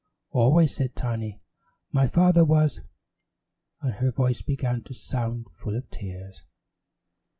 [0.31, 1.43] "Always," said Tiny,
[1.91, 2.81] "my father was"
[3.83, 6.43] and her voice began to sound full of tears.